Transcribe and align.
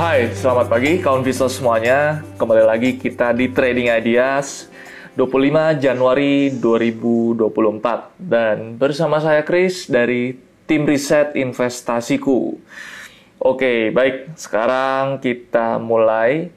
Hai, 0.00 0.32
selamat 0.32 0.72
pagi 0.72 0.96
kawan 0.96 1.20
Visto 1.20 1.44
semuanya. 1.44 2.24
Kembali 2.40 2.64
lagi 2.64 2.96
kita 2.96 3.36
di 3.36 3.52
Trading 3.52 3.92
Ideas 3.92 4.72
25 5.12 5.76
Januari 5.76 6.56
2024 6.56 8.16
dan 8.16 8.80
bersama 8.80 9.20
saya 9.20 9.44
Chris 9.44 9.92
dari 9.92 10.32
tim 10.64 10.88
riset 10.88 11.36
investasiku. 11.36 12.56
Oke, 13.44 13.92
baik. 13.92 14.40
Sekarang 14.40 15.20
kita 15.20 15.76
mulai 15.76 16.48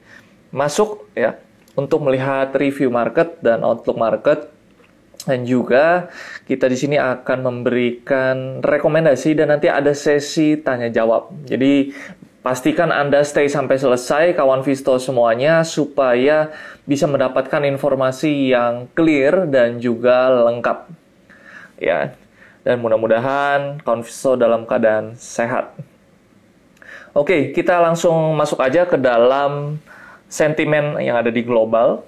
masuk 0.48 1.12
ya 1.12 1.36
untuk 1.76 2.00
melihat 2.00 2.48
review 2.56 2.88
market 2.88 3.44
dan 3.44 3.60
outlook 3.60 4.00
market 4.00 4.48
dan 5.28 5.44
juga 5.44 6.08
kita 6.48 6.64
di 6.64 6.80
sini 6.80 6.96
akan 6.96 7.38
memberikan 7.44 8.64
rekomendasi 8.64 9.36
dan 9.36 9.52
nanti 9.52 9.68
ada 9.68 9.92
sesi 9.92 10.56
tanya 10.64 10.88
jawab. 10.88 11.28
Jadi 11.44 11.92
Pastikan 12.44 12.92
Anda 12.92 13.24
stay 13.24 13.48
sampai 13.48 13.80
selesai, 13.80 14.36
kawan 14.36 14.60
Visto 14.60 14.92
semuanya, 15.00 15.64
supaya 15.64 16.52
bisa 16.84 17.08
mendapatkan 17.08 17.64
informasi 17.64 18.52
yang 18.52 18.84
clear 18.92 19.48
dan 19.48 19.80
juga 19.80 20.28
lengkap. 20.28 20.92
Ya, 21.80 22.12
dan 22.60 22.84
mudah-mudahan 22.84 23.80
kawan 23.80 24.04
Visto 24.04 24.36
dalam 24.36 24.68
keadaan 24.68 25.16
sehat. 25.16 25.72
Oke, 27.16 27.56
kita 27.56 27.80
langsung 27.80 28.36
masuk 28.36 28.60
aja 28.60 28.84
ke 28.84 29.00
dalam 29.00 29.80
sentimen 30.28 31.00
yang 31.00 31.16
ada 31.16 31.32
di 31.32 31.40
global. 31.40 32.04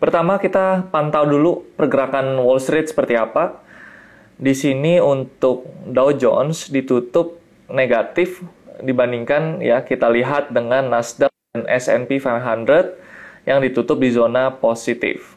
Pertama, 0.00 0.40
kita 0.40 0.88
pantau 0.88 1.28
dulu 1.28 1.68
pergerakan 1.76 2.32
Wall 2.40 2.64
Street 2.64 2.88
seperti 2.88 3.12
apa. 3.12 3.60
Di 4.40 4.56
sini 4.56 4.96
untuk 5.04 5.68
Dow 5.84 6.16
Jones 6.16 6.72
ditutup 6.72 7.36
negatif 7.68 8.40
dibandingkan 8.82 9.60
ya 9.60 9.84
kita 9.84 10.08
lihat 10.08 10.52
dengan 10.52 10.90
Nasdaq 10.90 11.32
dan 11.54 11.66
S&P 11.66 12.20
500 12.20 13.46
yang 13.48 13.58
ditutup 13.64 13.98
di 13.98 14.12
zona 14.12 14.52
positif. 14.52 15.34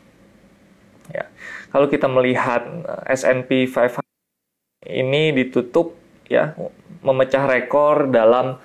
Ya. 1.12 1.28
Kalau 1.72 1.88
kita 1.88 2.06
melihat 2.12 2.64
eh, 2.64 3.16
S&P 3.16 3.68
500 3.70 4.04
ini 4.88 5.32
ditutup 5.32 5.96
ya 6.28 6.56
memecah 7.04 7.44
rekor 7.48 8.12
dalam 8.12 8.60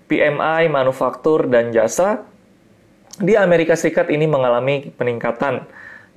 PMI 0.09 0.69
manufaktur 0.69 1.49
dan 1.49 1.73
jasa. 1.73 2.29
Di 3.15 3.39
Amerika 3.39 3.79
Serikat 3.79 4.11
ini 4.11 4.27
mengalami 4.27 4.91
peningkatan 4.91 5.63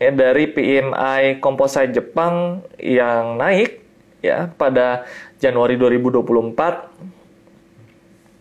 ya 0.00 0.10
dari 0.10 0.48
PMI 0.48 1.44
Composite 1.44 1.92
Jepang 1.92 2.64
yang 2.80 3.36
naik 3.36 3.84
ya 4.24 4.48
pada 4.56 5.04
Januari 5.42 5.76
2024 5.76 7.12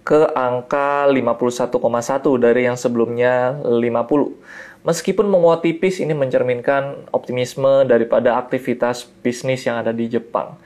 ke 0.02 0.22
angka 0.34 1.06
51,1 1.08 1.78
dari 2.42 2.66
yang 2.66 2.78
sebelumnya 2.78 3.62
50. 3.62 4.71
Meskipun 4.82 5.30
menguat 5.30 5.62
tipis, 5.62 6.02
ini 6.02 6.18
mencerminkan 6.18 7.06
optimisme 7.14 7.86
daripada 7.86 8.42
aktivitas 8.42 9.06
bisnis 9.22 9.62
yang 9.70 9.78
ada 9.78 9.94
di 9.94 10.10
Jepang. 10.10 10.58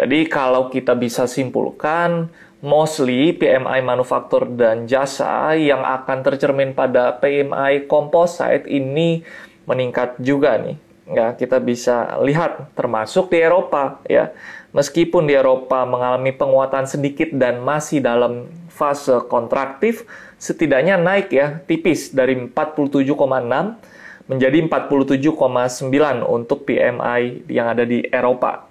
Jadi 0.00 0.24
kalau 0.24 0.72
kita 0.72 0.96
bisa 0.96 1.28
simpulkan, 1.28 2.32
mostly 2.64 3.36
PMI 3.36 3.84
manufaktur 3.84 4.48
dan 4.48 4.88
jasa 4.88 5.52
yang 5.52 5.84
akan 5.84 6.24
tercermin 6.24 6.72
pada 6.72 7.12
PMI 7.20 7.84
composite 7.90 8.64
ini 8.70 9.20
meningkat 9.68 10.16
juga 10.22 10.56
nih. 10.56 10.78
Ya, 11.12 11.36
kita 11.36 11.60
bisa 11.60 12.16
lihat 12.24 12.72
termasuk 12.72 13.28
di 13.28 13.42
Eropa 13.42 14.00
ya. 14.08 14.32
Meskipun 14.72 15.28
di 15.28 15.36
Eropa 15.36 15.84
mengalami 15.84 16.32
penguatan 16.32 16.88
sedikit 16.88 17.28
dan 17.36 17.60
masih 17.60 18.00
dalam 18.00 18.48
fase 18.72 19.20
kontraktif, 19.28 20.08
setidaknya 20.42 20.98
naik 20.98 21.30
ya 21.30 21.62
tipis 21.70 22.10
dari 22.10 22.34
47,6 22.34 23.14
menjadi 24.26 24.58
47,9 24.66 25.22
untuk 26.26 26.66
PMI 26.66 27.46
yang 27.46 27.70
ada 27.70 27.86
di 27.86 28.02
Eropa. 28.10 28.66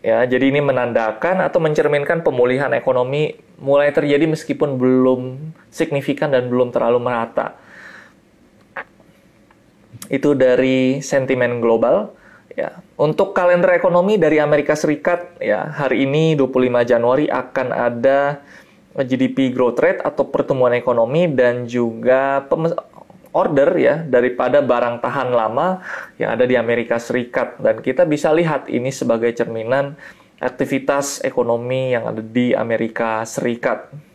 Ya, 0.00 0.24
jadi 0.24 0.48
ini 0.48 0.64
menandakan 0.64 1.44
atau 1.44 1.60
mencerminkan 1.60 2.24
pemulihan 2.24 2.72
ekonomi 2.72 3.36
mulai 3.60 3.92
terjadi 3.92 4.24
meskipun 4.30 4.80
belum 4.80 5.52
signifikan 5.68 6.32
dan 6.32 6.48
belum 6.48 6.72
terlalu 6.72 7.02
merata. 7.02 7.58
Itu 10.08 10.38
dari 10.38 11.02
sentimen 11.02 11.60
global. 11.60 12.16
Ya, 12.56 12.82
untuk 12.98 13.36
kalender 13.36 13.76
ekonomi 13.76 14.16
dari 14.18 14.40
Amerika 14.42 14.74
Serikat, 14.74 15.38
ya 15.38 15.70
hari 15.70 16.08
ini 16.08 16.34
25 16.34 16.82
Januari 16.82 17.30
akan 17.30 17.68
ada 17.70 18.42
GDP 18.94 19.54
growth 19.54 19.78
rate 19.78 20.02
atau 20.02 20.26
pertumbuhan 20.26 20.74
ekonomi 20.74 21.30
dan 21.30 21.66
juga 21.70 22.42
order 23.30 23.70
ya 23.78 24.02
daripada 24.02 24.58
barang 24.58 24.98
tahan 24.98 25.30
lama 25.30 25.78
yang 26.18 26.34
ada 26.34 26.42
di 26.46 26.58
Amerika 26.58 26.98
Serikat 26.98 27.58
dan 27.62 27.78
kita 27.78 28.02
bisa 28.02 28.34
lihat 28.34 28.66
ini 28.66 28.90
sebagai 28.90 29.30
cerminan 29.30 29.94
aktivitas 30.42 31.22
ekonomi 31.22 31.94
yang 31.94 32.10
ada 32.10 32.22
di 32.24 32.50
Amerika 32.56 33.22
Serikat. 33.22 34.09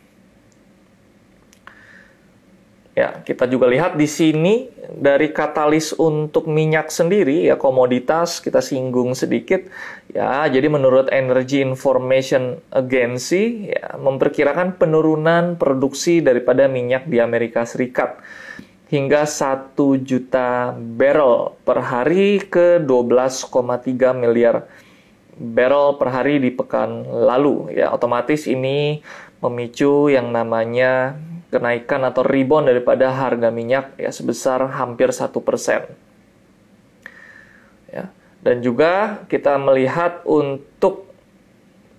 Ya, 2.95 3.11
kita 3.27 3.43
juga 3.51 3.67
lihat 3.67 3.99
di 3.99 4.07
sini 4.07 4.71
dari 4.87 5.35
katalis 5.35 5.91
untuk 5.99 6.47
minyak 6.47 6.87
sendiri 6.87 7.43
ya 7.51 7.59
komoditas 7.59 8.39
kita 8.39 8.63
singgung 8.63 9.11
sedikit 9.11 9.67
ya. 10.15 10.47
Jadi 10.47 10.71
menurut 10.71 11.11
Energy 11.11 11.59
Information 11.59 12.55
Agency 12.71 13.67
ya 13.67 13.99
memperkirakan 13.99 14.79
penurunan 14.79 15.59
produksi 15.59 16.23
daripada 16.23 16.71
minyak 16.71 17.03
di 17.11 17.19
Amerika 17.19 17.67
Serikat 17.67 18.15
hingga 18.87 19.27
1 19.27 19.75
juta 19.99 20.71
barrel 20.71 21.51
per 21.67 21.83
hari 21.83 22.39
ke 22.47 22.79
12,3 22.79 23.51
miliar 24.15 24.71
barrel 25.35 25.99
per 25.99 26.15
hari 26.15 26.39
di 26.39 26.47
pekan 26.47 27.03
lalu 27.03 27.75
ya 27.75 27.91
otomatis 27.91 28.47
ini 28.47 29.03
memicu 29.43 30.07
yang 30.07 30.31
namanya 30.31 31.19
kenaikan 31.55 32.03
atau 32.03 32.27
rebound 32.27 32.67
daripada 32.67 33.15
harga 33.15 33.47
minyak 33.47 33.95
ya 33.95 34.11
sebesar 34.11 34.67
hampir 34.75 35.15
satu 35.15 35.39
persen. 35.39 35.87
Ya 37.87 38.11
dan 38.45 38.59
juga 38.59 39.23
kita 39.31 39.57
melihat 39.57 40.21
untuk 40.27 41.09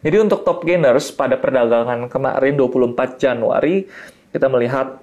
Jadi 0.00 0.16
untuk 0.16 0.48
top 0.48 0.64
gainers 0.64 1.12
pada 1.12 1.36
perdagangan 1.36 2.08
kemarin 2.08 2.56
24 2.56 3.20
Januari 3.20 3.84
kita 4.32 4.48
melihat 4.48 4.96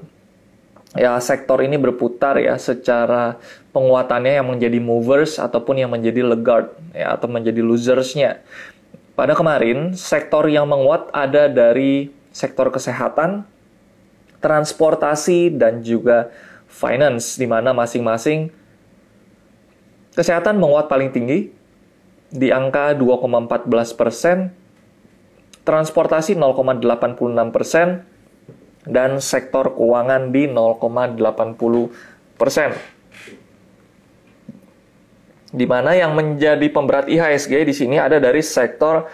ya 0.97 1.13
sektor 1.21 1.61
ini 1.61 1.77
berputar 1.77 2.41
ya 2.41 2.57
secara 2.57 3.37
penguatannya 3.75 4.41
yang 4.41 4.47
menjadi 4.49 4.79
movers 4.81 5.37
ataupun 5.37 5.77
yang 5.77 5.93
menjadi 5.93 6.25
laggard 6.25 6.73
ya 6.97 7.13
atau 7.13 7.29
menjadi 7.29 7.61
losersnya. 7.61 8.41
Pada 9.13 9.33
kemarin 9.33 9.93
sektor 9.97 10.45
yang 10.49 10.69
menguat 10.69 11.09
ada 11.13 11.49
dari 11.49 12.13
sektor 12.33 12.69
kesehatan, 12.69 13.45
transportasi 14.41 15.53
dan 15.53 15.81
juga 15.81 16.29
finance 16.69 17.37
di 17.37 17.49
mana 17.49 17.73
masing-masing 17.73 18.53
kesehatan 20.13 20.57
menguat 20.61 20.85
paling 20.89 21.09
tinggi 21.09 21.49
di 22.29 22.49
angka 22.53 22.93
2,14 22.93 23.69
persen, 23.97 24.53
transportasi 25.67 26.39
0,86 26.39 27.51
persen, 27.51 28.07
dan 28.87 29.19
sektor 29.19 29.75
keuangan 29.75 30.31
di 30.31 30.47
0,80 30.47 32.39
persen. 32.39 32.71
Di 35.47 35.63
mana 35.67 35.95
yang 35.95 36.15
menjadi 36.15 36.67
pemberat 36.71 37.11
IHSG 37.11 37.53
di 37.67 37.75
sini 37.75 37.95
ada 37.99 38.19
dari 38.19 38.39
sektor 38.43 39.07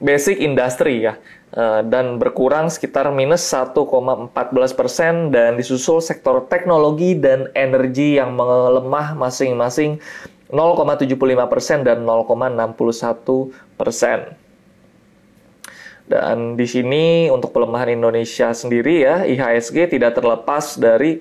basic 0.00 0.40
industry 0.40 1.04
ya, 1.04 1.16
eh, 1.52 1.80
dan 1.84 2.16
berkurang 2.20 2.72
sekitar 2.72 3.08
minus 3.12 3.44
1,14 3.44 4.72
persen 4.76 5.32
dan 5.32 5.56
disusul 5.56 6.00
sektor 6.00 6.44
teknologi 6.48 7.16
dan 7.16 7.52
energi 7.52 8.20
yang 8.20 8.36
melemah 8.36 9.16
masing-masing 9.16 10.00
0,75 10.48 11.48
persen 11.48 11.84
dan 11.84 12.04
0,61 12.04 13.52
persen. 13.76 14.47
Dan 16.08 16.56
di 16.56 16.64
sini 16.64 17.28
untuk 17.28 17.52
pelemahan 17.52 17.92
Indonesia 17.92 18.48
sendiri 18.56 19.04
ya, 19.04 19.28
IHSG 19.28 19.92
tidak 19.92 20.16
terlepas 20.16 20.80
dari 20.80 21.20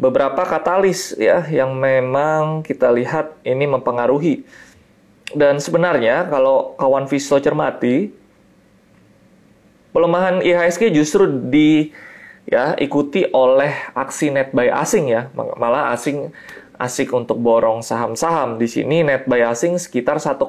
beberapa 0.00 0.40
katalis 0.48 1.12
ya 1.20 1.44
yang 1.52 1.76
memang 1.76 2.64
kita 2.64 2.88
lihat 2.88 3.36
ini 3.44 3.68
mempengaruhi. 3.68 4.40
Dan 5.36 5.60
sebenarnya 5.60 6.32
kalau 6.32 6.72
kawan 6.80 7.04
Visto 7.12 7.36
cermati, 7.36 8.08
pelemahan 9.92 10.40
IHSG 10.40 10.96
justru 10.96 11.28
di 11.28 11.92
ya 12.48 12.72
ikuti 12.80 13.28
oleh 13.36 13.92
aksi 13.92 14.32
net 14.32 14.56
buy 14.56 14.72
asing 14.72 15.12
ya, 15.12 15.28
malah 15.36 15.92
asing 15.92 16.32
asik 16.80 17.12
untuk 17.12 17.36
borong 17.36 17.84
saham-saham. 17.84 18.56
Di 18.56 18.66
sini 18.66 19.04
net 19.04 19.28
buy 19.28 19.44
asing 19.44 19.76
sekitar 19.76 20.16
1,4 20.16 20.40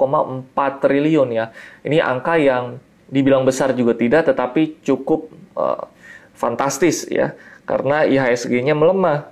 triliun 0.79 1.29
ya. 1.35 1.51
Ini 1.83 1.99
angka 1.99 2.39
yang 2.39 2.79
dibilang 3.13 3.45
besar 3.45 3.77
juga 3.77 3.93
tidak, 3.93 4.33
tetapi 4.33 4.81
cukup 4.81 5.29
uh, 5.53 5.85
fantastis 6.33 7.05
ya, 7.05 7.37
karena 7.69 8.09
IHSG-nya 8.09 8.73
melemah. 8.73 9.29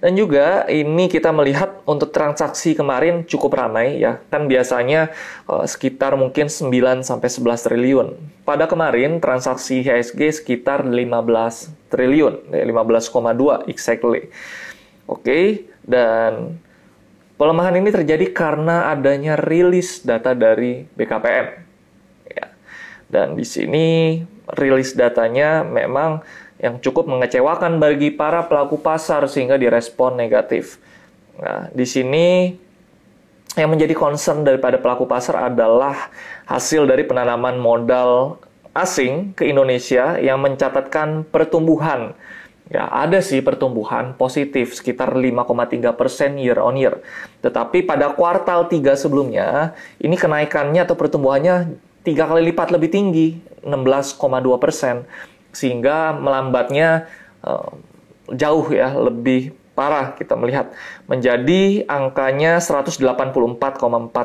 Dan 0.00 0.14
juga 0.16 0.64
ini 0.70 1.10
kita 1.10 1.34
melihat 1.34 1.82
untuk 1.84 2.14
transaksi 2.14 2.72
kemarin 2.72 3.26
cukup 3.28 3.60
ramai 3.60 4.00
ya. 4.00 4.22
Kan 4.32 4.48
biasanya 4.48 5.12
uh, 5.50 5.68
sekitar 5.68 6.16
mungkin 6.16 6.48
9 6.48 7.04
sampai 7.04 7.28
11 7.28 7.66
triliun. 7.66 8.08
Pada 8.46 8.70
kemarin 8.70 9.18
transaksi 9.20 9.84
IHSG 9.84 10.44
sekitar 10.44 10.86
15 10.86 11.92
triliun, 11.92 12.34
15,2 12.52 13.68
exactly. 13.68 14.32
Oke, 15.06 15.22
okay, 15.22 15.44
dan 15.84 16.58
pelemahan 17.36 17.78
ini 17.78 17.90
terjadi 17.92 18.26
karena 18.32 18.90
adanya 18.90 19.36
rilis 19.38 20.02
data 20.02 20.32
dari 20.32 20.86
BKPM 20.94 21.65
Dan 23.06 23.38
di 23.38 23.46
sini 23.46 24.18
rilis 24.54 24.94
datanya 24.94 25.62
memang 25.62 26.22
yang 26.56 26.80
cukup 26.80 27.06
mengecewakan 27.06 27.76
bagi 27.76 28.10
para 28.14 28.46
pelaku 28.48 28.80
pasar 28.80 29.28
sehingga 29.28 29.60
direspon 29.60 30.16
negatif. 30.16 30.80
Nah, 31.36 31.68
di 31.68 31.84
sini 31.84 32.56
yang 33.56 33.72
menjadi 33.72 33.96
concern 33.96 34.44
daripada 34.44 34.80
pelaku 34.80 35.08
pasar 35.08 35.52
adalah 35.52 36.12
hasil 36.48 36.84
dari 36.88 37.04
penanaman 37.04 37.56
modal 37.56 38.40
asing 38.76 39.32
ke 39.32 39.48
Indonesia 39.48 40.20
yang 40.20 40.40
mencatatkan 40.44 41.24
pertumbuhan. 41.28 42.12
Ya, 42.66 42.90
ada 42.90 43.22
sih 43.22 43.46
pertumbuhan 43.46 44.18
positif 44.18 44.74
sekitar 44.74 45.14
5,3 45.14 45.94
persen 45.94 46.34
year 46.34 46.58
on 46.58 46.74
year. 46.74 46.98
Tetapi 47.40 47.86
pada 47.86 48.10
kuartal 48.10 48.66
3 48.66 48.98
sebelumnya, 48.98 49.72
ini 50.02 50.18
kenaikannya 50.18 50.82
atau 50.82 50.98
pertumbuhannya 50.98 51.78
tiga 52.06 52.30
kali 52.30 52.54
lipat 52.54 52.70
lebih 52.70 52.86
tinggi, 52.94 53.42
16,2 53.66 54.62
persen. 54.62 55.02
Sehingga 55.50 56.14
melambatnya 56.14 57.10
uh, 57.42 57.74
jauh 58.30 58.70
ya, 58.70 58.94
lebih 58.94 59.50
parah 59.74 60.14
kita 60.14 60.38
melihat 60.38 60.72
menjadi 61.04 61.84
angkanya 61.84 62.62
184,4 62.62 63.02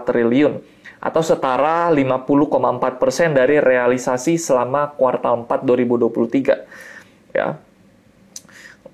triliun 0.08 0.64
atau 1.02 1.22
setara 1.26 1.90
50,4 1.90 3.02
persen 3.02 3.34
dari 3.34 3.58
realisasi 3.58 4.38
selama 4.38 4.94
kuartal 4.94 5.44
4 5.50 5.66
2023. 5.66 7.34
Ya. 7.34 7.58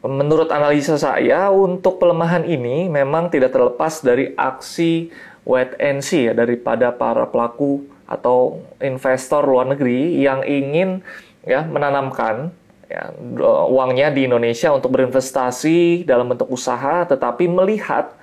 Menurut 0.07 0.47
analisa 0.53 0.95
saya, 0.95 1.51
untuk 1.51 1.99
pelemahan 1.99 2.47
ini 2.47 2.87
memang 2.87 3.27
tidak 3.27 3.51
terlepas 3.51 3.99
dari 3.99 4.31
aksi 4.39 5.11
wait 5.43 5.75
and 5.83 5.99
see 5.99 6.31
ya, 6.31 6.33
daripada 6.37 6.95
para 6.95 7.27
pelaku 7.27 7.96
atau 8.07 8.63
investor 8.79 9.43
luar 9.43 9.67
negeri 9.75 10.23
yang 10.23 10.41
ingin 10.47 11.03
ya 11.43 11.67
menanamkan 11.67 12.55
ya, 12.87 13.11
uangnya 13.67 14.11
di 14.15 14.25
Indonesia 14.25 14.71
untuk 14.71 14.95
berinvestasi 14.95 16.07
dalam 16.07 16.31
bentuk 16.31 16.47
usaha, 16.47 17.03
tetapi 17.03 17.51
melihat 17.51 18.15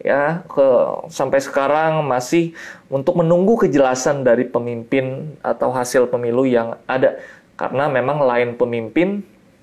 ya 0.00 0.40
ke 0.48 0.68
sampai 1.12 1.40
sekarang 1.44 2.00
masih 2.04 2.56
untuk 2.88 3.20
menunggu 3.20 3.68
kejelasan 3.68 4.24
dari 4.24 4.48
pemimpin 4.48 5.36
atau 5.44 5.72
hasil 5.72 6.08
pemilu 6.08 6.48
yang 6.48 6.76
ada. 6.88 7.20
Karena 7.56 7.92
memang 7.92 8.24
lain 8.24 8.56
pemimpin 8.56 9.20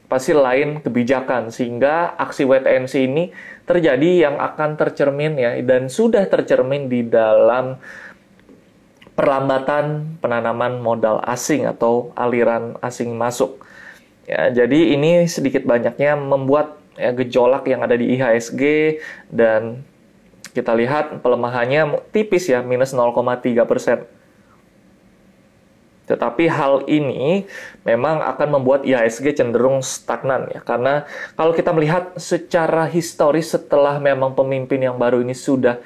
pasti 0.08 0.32
lain 0.32 0.80
kebijakan 0.80 1.52
sehingga 1.52 2.16
aksi 2.16 2.48
wait 2.48 2.64
ini 2.96 3.36
terjadi 3.68 4.30
yang 4.30 4.36
akan 4.40 4.80
tercermin 4.80 5.36
ya 5.36 5.60
dan 5.60 5.92
sudah 5.92 6.24
tercermin 6.32 6.88
di 6.88 7.04
dalam 7.04 7.76
perlambatan 9.18 10.16
penanaman 10.22 10.78
modal 10.78 11.18
asing 11.26 11.66
atau 11.66 12.14
aliran 12.14 12.78
asing 12.86 13.18
masuk. 13.18 13.58
Ya, 14.30 14.54
jadi 14.54 14.94
ini 14.94 15.26
sedikit 15.26 15.66
banyaknya 15.66 16.14
membuat 16.14 16.78
ya, 16.94 17.10
gejolak 17.18 17.66
yang 17.66 17.82
ada 17.82 17.98
di 17.98 18.14
IHSG 18.14 18.62
dan 19.34 19.82
kita 20.54 20.78
lihat 20.78 21.26
pelemahannya 21.26 21.98
tipis 22.14 22.46
ya, 22.46 22.62
minus 22.62 22.94
0,3 22.94 23.66
persen. 23.66 24.06
Tetapi 26.08 26.48
hal 26.48 26.88
ini 26.88 27.44
memang 27.84 28.24
akan 28.24 28.62
membuat 28.62 28.88
IHSG 28.88 29.44
cenderung 29.44 29.84
stagnan 29.84 30.48
ya, 30.54 30.62
karena 30.62 31.10
kalau 31.34 31.58
kita 31.58 31.74
melihat 31.74 32.14
secara 32.22 32.86
historis 32.86 33.50
setelah 33.50 33.98
memang 33.98 34.38
pemimpin 34.38 34.78
yang 34.78 34.96
baru 34.96 35.20
ini 35.26 35.36
sudah 35.36 35.82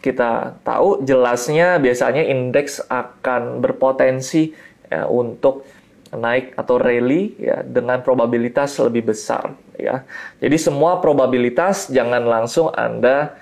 kita 0.00 0.60
tahu 0.60 1.04
jelasnya 1.04 1.80
biasanya 1.80 2.24
indeks 2.28 2.84
akan 2.88 3.64
berpotensi 3.64 4.52
ya, 4.92 5.08
untuk 5.08 5.64
naik 6.10 6.58
atau 6.58 6.76
rally 6.76 7.38
ya 7.38 7.62
dengan 7.62 8.02
probabilitas 8.02 8.76
lebih 8.82 9.14
besar 9.14 9.54
ya. 9.78 10.02
Jadi 10.42 10.56
semua 10.58 10.98
probabilitas 10.98 11.88
jangan 11.88 12.26
langsung 12.26 12.68
Anda 12.74 13.38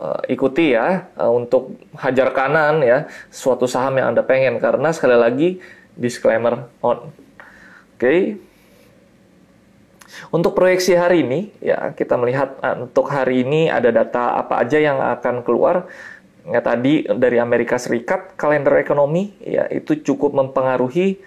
uh, 0.00 0.24
ikuti 0.26 0.72
ya 0.72 1.12
uh, 1.20 1.30
untuk 1.30 1.76
hajar 2.00 2.32
kanan 2.32 2.80
ya 2.80 3.06
suatu 3.28 3.68
saham 3.68 4.00
yang 4.00 4.16
Anda 4.16 4.24
pengen 4.24 4.56
karena 4.58 4.90
sekali 4.90 5.14
lagi 5.14 5.48
disclaimer 5.94 6.66
on. 6.80 7.12
Oke. 7.12 8.00
Okay. 8.00 8.20
Untuk 10.28 10.52
proyeksi 10.52 10.92
hari 10.96 11.24
ini 11.24 11.52
ya 11.62 11.96
kita 11.96 12.20
melihat 12.20 12.58
uh, 12.60 12.84
untuk 12.84 13.08
hari 13.08 13.44
ini 13.44 13.72
ada 13.72 13.88
data 13.88 14.36
apa 14.36 14.60
aja 14.60 14.76
yang 14.76 15.00
akan 15.00 15.40
keluar 15.44 15.88
ya 16.48 16.58
tadi 16.58 17.06
dari 17.06 17.38
Amerika 17.38 17.78
Serikat 17.78 18.34
kalender 18.34 18.74
ekonomi 18.82 19.32
ya 19.40 19.70
itu 19.70 20.02
cukup 20.02 20.34
mempengaruhi 20.34 21.22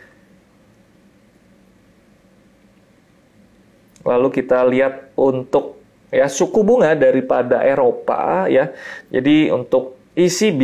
Lalu 4.06 4.30
kita 4.30 4.62
lihat 4.70 5.18
untuk 5.18 5.82
ya 6.14 6.30
suku 6.30 6.62
bunga 6.62 6.94
daripada 6.94 7.66
Eropa 7.66 8.46
ya. 8.46 8.70
Jadi 9.10 9.50
untuk 9.50 9.98
ECB, 10.14 10.62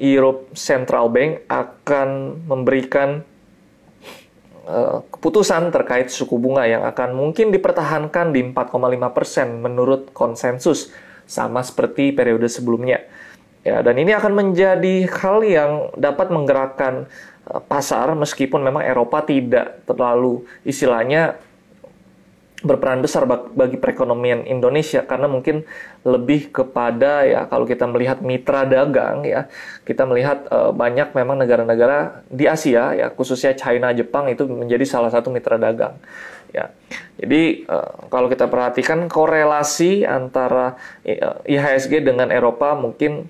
Europe 0.00 0.54
Central 0.54 1.10
Bank 1.10 1.44
akan 1.50 2.08
memberikan 2.46 3.26
keputusan 5.12 5.68
terkait 5.68 6.08
suku 6.08 6.40
bunga 6.40 6.64
yang 6.64 6.82
akan 6.88 7.12
mungkin 7.12 7.52
dipertahankan 7.52 8.32
di 8.32 8.40
4,5% 8.48 9.60
menurut 9.60 10.10
konsensus 10.16 10.88
sama 11.28 11.60
seperti 11.64 12.12
periode 12.12 12.48
sebelumnya. 12.48 13.04
Ya, 13.64 13.80
dan 13.80 13.96
ini 13.96 14.12
akan 14.12 14.32
menjadi 14.36 15.08
hal 15.08 15.40
yang 15.40 15.72
dapat 15.96 16.28
menggerakkan 16.28 17.08
uh, 17.48 17.64
pasar 17.64 18.12
meskipun 18.12 18.60
memang 18.60 18.84
Eropa 18.84 19.24
tidak 19.24 19.80
terlalu 19.88 20.44
istilahnya 20.68 21.40
berperan 22.64 23.04
besar 23.04 23.28
bagi 23.28 23.76
perekonomian 23.76 24.48
Indonesia 24.48 25.04
karena 25.04 25.28
mungkin 25.28 25.68
lebih 26.00 26.48
kepada 26.48 27.28
ya 27.28 27.44
kalau 27.44 27.68
kita 27.68 27.84
melihat 27.84 28.24
mitra 28.24 28.64
dagang 28.64 29.22
ya 29.28 29.52
kita 29.84 30.08
melihat 30.08 30.48
uh, 30.48 30.72
banyak 30.72 31.12
memang 31.12 31.36
negara-negara 31.44 32.24
di 32.32 32.48
Asia 32.48 32.96
ya 32.96 33.12
khususnya 33.12 33.52
China 33.52 33.92
Jepang 33.92 34.32
itu 34.32 34.48
menjadi 34.48 34.88
salah 34.88 35.12
satu 35.12 35.28
mitra 35.28 35.60
dagang 35.60 36.00
ya. 36.56 36.72
Jadi 37.20 37.68
uh, 37.68 38.08
kalau 38.08 38.32
kita 38.32 38.48
perhatikan 38.48 39.06
korelasi 39.12 40.08
antara 40.08 40.80
eh, 41.04 41.20
IHSG 41.44 42.00
dengan 42.00 42.32
Eropa 42.32 42.72
mungkin 42.72 43.28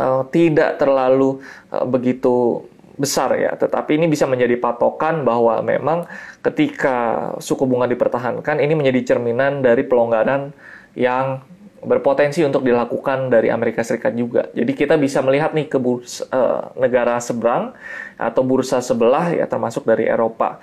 uh, 0.00 0.24
tidak 0.32 0.80
terlalu 0.80 1.44
begitu 1.92 2.64
besar 2.94 3.34
ya, 3.34 3.52
tetapi 3.58 3.98
ini 3.98 4.06
bisa 4.06 4.24
menjadi 4.24 4.54
patokan 4.58 5.26
bahwa 5.26 5.58
memang 5.66 6.06
ketika 6.42 7.30
suku 7.42 7.66
bunga 7.66 7.90
dipertahankan 7.90 8.62
ini 8.62 8.78
menjadi 8.78 9.14
cerminan 9.14 9.66
dari 9.66 9.82
pelonggaran 9.82 10.54
yang 10.94 11.42
berpotensi 11.84 12.40
untuk 12.40 12.64
dilakukan 12.64 13.28
dari 13.28 13.52
Amerika 13.52 13.84
Serikat 13.84 14.16
juga. 14.16 14.48
Jadi 14.56 14.72
kita 14.72 14.96
bisa 14.96 15.20
melihat 15.20 15.52
nih 15.52 15.68
ke 15.68 15.76
bursa, 15.76 16.24
uh, 16.32 16.72
negara 16.80 17.20
seberang 17.20 17.76
atau 18.16 18.40
bursa 18.40 18.80
sebelah 18.80 19.36
ya 19.36 19.44
termasuk 19.44 19.84
dari 19.84 20.08
Eropa. 20.08 20.58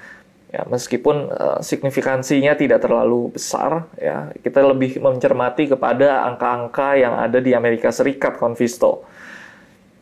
Ya, 0.52 0.68
meskipun 0.68 1.32
uh, 1.32 1.60
signifikansinya 1.64 2.60
tidak 2.60 2.84
terlalu 2.84 3.32
besar 3.32 3.88
ya, 3.96 4.36
kita 4.44 4.60
lebih 4.68 5.00
mencermati 5.00 5.72
kepada 5.72 6.28
angka-angka 6.28 7.00
yang 7.00 7.16
ada 7.16 7.40
di 7.40 7.56
Amerika 7.56 7.88
Serikat 7.88 8.36
Convisto. 8.36 9.08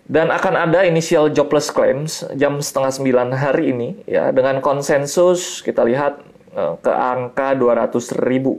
Dan 0.09 0.33
akan 0.33 0.57
ada 0.57 0.89
initial 0.89 1.29
jobless 1.29 1.69
claims 1.69 2.25
jam 2.33 2.57
setengah 2.57 2.89
sembilan 2.89 3.29
hari 3.29 3.69
ini 3.69 3.89
ya 4.09 4.33
dengan 4.33 4.57
konsensus 4.57 5.61
kita 5.61 5.85
lihat 5.85 6.25
uh, 6.57 6.81
ke 6.81 6.89
angka 6.89 7.53
200 7.53 8.17
ribu. 8.25 8.57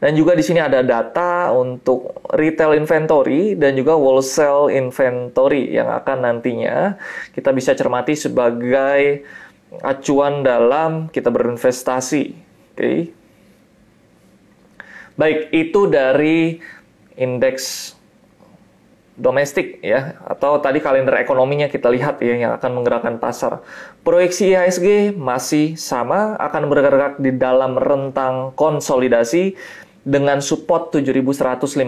Dan 0.00 0.16
juga 0.16 0.32
di 0.32 0.40
sini 0.40 0.64
ada 0.64 0.80
data 0.80 1.52
untuk 1.52 2.24
retail 2.32 2.72
inventory 2.72 3.52
dan 3.52 3.76
juga 3.76 4.00
wholesale 4.00 4.72
inventory 4.72 5.76
yang 5.76 5.92
akan 5.92 6.24
nantinya 6.24 6.96
kita 7.36 7.52
bisa 7.52 7.76
cermati 7.76 8.16
sebagai 8.16 9.24
acuan 9.84 10.40
dalam 10.40 11.12
kita 11.12 11.28
berinvestasi. 11.28 12.24
Oke. 12.32 12.76
Okay. 12.80 12.98
Baik, 15.14 15.52
itu 15.52 15.80
dari 15.86 16.58
indeks 17.14 17.94
domestik 19.14 19.78
ya 19.78 20.18
atau 20.26 20.58
tadi 20.58 20.82
kalender 20.82 21.14
ekonominya 21.22 21.70
kita 21.70 21.86
lihat 21.86 22.18
ya 22.18 22.34
yang 22.34 22.52
akan 22.58 22.70
menggerakkan 22.82 23.22
pasar. 23.22 23.62
Proyeksi 24.02 24.50
IHSG 24.50 25.14
masih 25.14 25.78
sama 25.78 26.34
akan 26.42 26.66
bergerak 26.66 27.22
di 27.22 27.30
dalam 27.30 27.78
rentang 27.78 28.50
konsolidasi 28.58 29.54
dengan 30.04 30.42
support 30.42 30.90
7152 30.92 31.78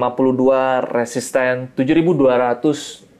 resisten 0.94 1.68
7277. 1.74 3.18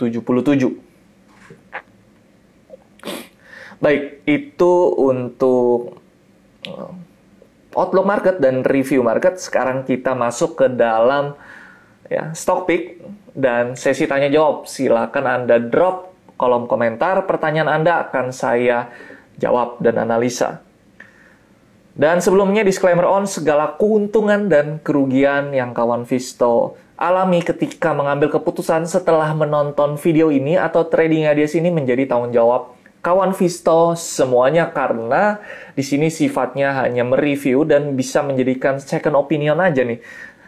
Baik, 3.77 4.25
itu 4.25 4.73
untuk 4.97 6.01
uh, 6.65 6.97
outlook 7.77 8.07
market 8.09 8.41
dan 8.41 8.65
review 8.65 9.05
market. 9.05 9.37
Sekarang 9.37 9.85
kita 9.85 10.17
masuk 10.17 10.57
ke 10.57 10.67
dalam 10.73 11.37
ya 12.09 12.33
stock 12.33 12.65
pick 12.65 13.03
dan 13.37 13.77
sesi 13.77 14.09
tanya 14.09 14.33
jawab. 14.33 14.65
Silakan 14.65 15.25
Anda 15.29 15.61
drop 15.61 16.17
kolom 16.41 16.65
komentar. 16.65 17.29
Pertanyaan 17.29 17.69
Anda 17.69 18.09
akan 18.09 18.33
saya 18.33 18.89
jawab 19.37 19.85
dan 19.85 20.01
analisa. 20.01 20.65
Dan 21.97 22.25
sebelumnya 22.25 22.65
disclaimer 22.65 23.05
on 23.05 23.29
segala 23.29 23.77
keuntungan 23.77 24.49
dan 24.49 24.81
kerugian 24.81 25.53
yang 25.53 25.77
kawan 25.77 26.09
Visto 26.09 26.77
alami 26.97 27.45
ketika 27.45 27.93
mengambil 27.93 28.33
keputusan 28.33 28.89
setelah 28.89 29.29
menonton 29.37 30.01
video 30.01 30.33
ini 30.33 30.57
atau 30.57 30.89
trading 30.89 31.29
ideas 31.29 31.53
ini 31.53 31.69
menjadi 31.69 32.09
tanggung 32.09 32.33
jawab 32.33 32.77
kawan 33.07 33.31
Visto 33.39 33.95
semuanya 33.95 34.75
karena 34.75 35.39
di 35.79 35.87
sini 35.87 36.11
sifatnya 36.11 36.75
hanya 36.83 37.07
mereview 37.07 37.63
dan 37.63 37.95
bisa 37.95 38.19
menjadikan 38.27 38.83
second 38.83 39.15
opinion 39.15 39.63
aja 39.63 39.87
nih. 39.87 40.03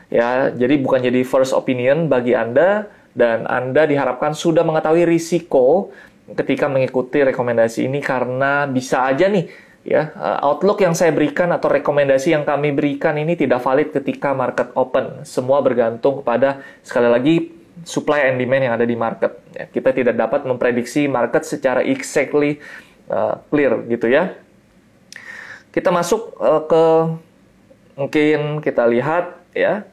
Ya, 0.08 0.48
jadi 0.48 0.80
bukan 0.80 1.04
jadi 1.04 1.20
first 1.20 1.52
opinion 1.52 2.08
bagi 2.08 2.32
Anda 2.32 2.88
dan 3.12 3.44
Anda 3.44 3.84
diharapkan 3.84 4.32
sudah 4.32 4.64
mengetahui 4.64 5.04
risiko 5.04 5.92
ketika 6.32 6.68
mengikuti 6.68 7.24
rekomendasi 7.24 7.88
ini 7.88 8.00
karena 8.00 8.68
bisa 8.68 9.04
aja 9.08 9.28
nih 9.28 9.48
ya 9.88 10.12
eh, 10.12 10.38
outlook 10.44 10.84
yang 10.84 10.92
saya 10.92 11.12
berikan 11.12 11.48
atau 11.48 11.72
rekomendasi 11.72 12.36
yang 12.36 12.44
kami 12.44 12.76
berikan 12.76 13.16
ini 13.16 13.36
tidak 13.36 13.60
valid 13.64 13.92
ketika 13.92 14.32
market 14.32 14.72
open. 14.76 15.24
Semua 15.28 15.60
bergantung 15.60 16.24
kepada 16.24 16.64
sekali 16.80 17.08
lagi 17.08 17.36
supply 17.84 18.32
and 18.32 18.36
demand 18.40 18.62
yang 18.64 18.74
ada 18.76 18.86
di 18.88 18.96
market. 18.96 19.32
Ya, 19.56 19.64
kita 19.68 19.92
tidak 19.92 20.14
dapat 20.16 20.44
memprediksi 20.48 21.04
market 21.04 21.44
secara 21.44 21.84
exactly 21.84 22.60
uh, 23.12 23.40
clear 23.52 23.84
gitu 23.88 24.08
ya. 24.08 24.36
Kita 25.72 25.92
masuk 25.92 26.32
uh, 26.40 26.64
ke 26.64 26.84
mungkin 27.96 28.64
kita 28.64 28.88
lihat 28.88 29.36
ya. 29.52 29.84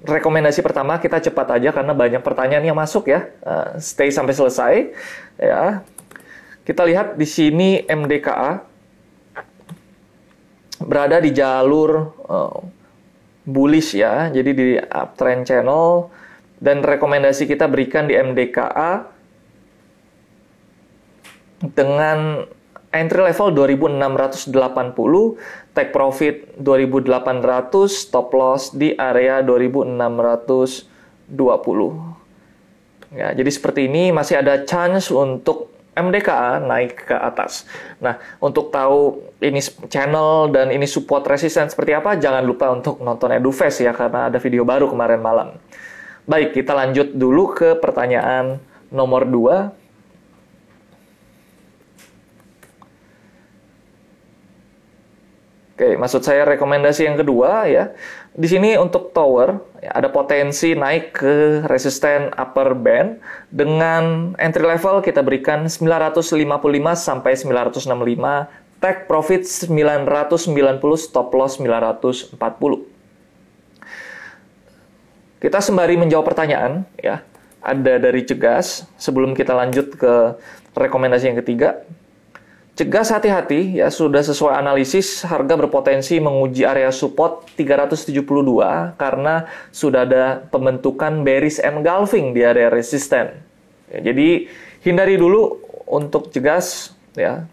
Rekomendasi 0.00 0.64
pertama 0.64 0.96
kita 0.96 1.20
cepat 1.20 1.60
aja 1.60 1.76
karena 1.76 1.92
banyak 1.92 2.24
pertanyaan 2.24 2.64
yang 2.64 2.78
masuk 2.78 3.12
ya. 3.12 3.28
Uh, 3.44 3.76
stay 3.76 4.08
sampai 4.08 4.32
selesai 4.32 4.74
ya. 5.36 5.84
Kita 6.64 6.88
lihat 6.88 7.20
di 7.20 7.26
sini 7.28 7.84
MDKA 7.84 8.64
berada 10.80 11.20
di 11.20 11.30
jalur 11.36 12.16
uh, 12.24 12.60
bullish 13.44 13.92
ya, 13.92 14.32
jadi 14.32 14.50
di 14.52 14.68
uptrend 14.80 15.44
channel 15.44 16.08
dan 16.60 16.84
rekomendasi 16.84 17.48
kita 17.48 17.68
berikan 17.68 18.08
di 18.08 18.16
MDKA 18.16 19.08
dengan 21.72 22.44
entry 22.90 23.22
level 23.22 23.54
2680, 23.54 24.50
take 25.74 25.90
profit 25.94 26.54
2800, 26.58 27.86
stop 27.86 28.34
loss 28.34 28.74
di 28.74 28.94
area 28.98 29.42
2620. 29.42 30.86
Ya, 33.10 33.34
jadi 33.34 33.50
seperti 33.50 33.90
ini 33.90 34.14
masih 34.14 34.38
ada 34.38 34.62
chance 34.62 35.10
untuk 35.10 35.70
MDKA 35.98 36.62
naik 36.62 37.10
ke 37.10 37.16
atas. 37.18 37.66
Nah, 37.98 38.22
untuk 38.38 38.70
tahu 38.70 39.18
ini 39.42 39.58
channel 39.90 40.46
dan 40.54 40.70
ini 40.70 40.86
support 40.86 41.26
resistance 41.26 41.74
seperti 41.74 41.90
apa, 41.94 42.14
jangan 42.14 42.46
lupa 42.46 42.70
untuk 42.70 43.02
nonton 43.02 43.34
EduFest 43.34 43.82
ya, 43.82 43.90
karena 43.90 44.30
ada 44.30 44.38
video 44.38 44.62
baru 44.62 44.86
kemarin 44.86 45.18
malam. 45.18 45.58
Baik, 46.30 46.54
kita 46.54 46.70
lanjut 46.70 47.10
dulu 47.10 47.50
ke 47.50 47.74
pertanyaan 47.82 48.62
nomor 48.94 49.26
2. 49.26 49.79
Oke, 55.80 55.96
maksud 55.96 56.20
saya 56.20 56.44
rekomendasi 56.44 57.08
yang 57.08 57.16
kedua 57.16 57.64
ya. 57.64 57.96
Di 58.36 58.44
sini 58.44 58.76
untuk 58.76 59.16
tower 59.16 59.64
ya, 59.80 59.96
ada 59.96 60.12
potensi 60.12 60.76
naik 60.76 61.16
ke 61.16 61.64
resisten 61.72 62.28
upper 62.36 62.76
band 62.76 63.16
dengan 63.48 64.36
entry 64.36 64.60
level 64.60 65.00
kita 65.00 65.24
berikan 65.24 65.72
955 65.72 66.36
sampai 67.00 67.32
965, 67.32 67.96
take 68.76 69.08
profit 69.08 69.48
990, 69.48 70.84
stop 71.00 71.32
loss 71.32 71.56
940. 71.56 72.36
Kita 75.40 75.58
sembari 75.64 75.96
menjawab 75.96 76.28
pertanyaan 76.28 76.84
ya. 77.00 77.24
Ada 77.64 77.96
dari 77.96 78.20
Cegas 78.28 78.84
sebelum 79.00 79.32
kita 79.32 79.56
lanjut 79.56 79.96
ke 79.96 80.36
rekomendasi 80.76 81.32
yang 81.32 81.40
ketiga. 81.40 81.88
Cegas 82.80 83.12
hati-hati 83.12 83.76
ya 83.76 83.92
sudah 83.92 84.24
sesuai 84.24 84.56
analisis 84.56 85.20
harga 85.28 85.52
berpotensi 85.52 86.16
menguji 86.16 86.64
area 86.64 86.88
support 86.88 87.44
372 87.52 88.24
karena 88.96 89.44
sudah 89.68 90.08
ada 90.08 90.48
pembentukan 90.48 91.20
bearish 91.20 91.60
engulfing 91.60 92.32
di 92.32 92.40
area 92.40 92.72
resisten. 92.72 93.36
Ya, 93.92 94.00
jadi 94.00 94.48
hindari 94.80 95.20
dulu 95.20 95.60
untuk 95.84 96.32
cegas 96.32 96.96
ya. 97.12 97.44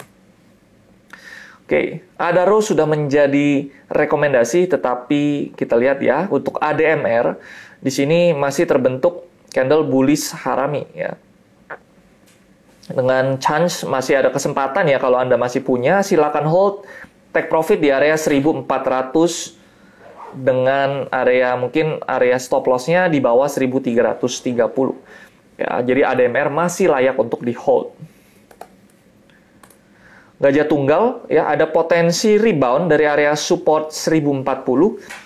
Oke, 1.68 2.08
Adaro 2.16 2.63
sudah 2.63 2.88
menjadi 2.88 3.68
rekomendasi 3.92 4.72
tetapi 4.72 5.52
kita 5.60 5.76
lihat 5.76 6.00
ya 6.00 6.32
untuk 6.32 6.56
ADMR 6.63 7.36
di 7.84 7.92
sini 7.92 8.32
masih 8.32 8.63
terbentuk 8.63 9.28
candle 9.52 9.84
bullish 9.84 10.32
harami 10.32 10.88
ya 10.96 11.20
dengan 12.88 13.36
chance 13.36 13.84
masih 13.84 14.23
ada 14.23 14.32
kesempatan 14.32 14.88
ya 14.88 14.95
kalau 15.00 15.19
Anda 15.19 15.36
masih 15.36 15.60
punya 15.60 16.00
silakan 16.00 16.47
hold 16.47 16.88
take 17.36 17.52
profit 17.52 17.84
di 17.84 17.91
area 17.91 18.15
1400 18.15 18.63
dengan 20.38 21.08
area 21.12 21.56
mungkin 21.60 22.00
area 22.08 22.39
stop 22.39 22.63
lossnya 22.67 23.12
di 23.12 23.19
bawah 23.19 23.47
1330 23.47 24.15
ya 25.60 25.71
jadi 25.84 26.02
ADMR 26.15 26.47
masih 26.47 26.88
layak 26.88 27.17
untuk 27.19 27.43
di 27.43 27.52
hold. 27.52 27.91
Gajah 30.38 30.69
tunggal 30.69 31.26
ya 31.34 31.50
ada 31.50 31.65
potensi 31.65 32.38
rebound 32.38 32.93
dari 32.93 33.10
area 33.10 33.34
support 33.34 33.89
1040. 33.89 34.45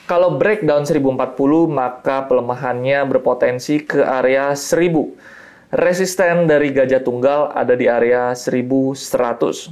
Kalau 0.07 0.39
breakdown 0.39 0.87
1040 0.87 1.67
maka 1.67 2.23
pelemahannya 2.31 3.03
berpotensi 3.11 3.83
ke 3.83 3.99
area 3.99 4.55
1000 4.55 5.40
Resisten 5.71 6.51
dari 6.51 6.75
gajah 6.75 6.99
tunggal 6.99 7.55
ada 7.55 7.79
di 7.79 7.87
area 7.87 8.35
1100. 8.35 9.71